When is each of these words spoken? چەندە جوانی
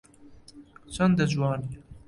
چەندە 0.93 1.25
جوانی 1.31 1.69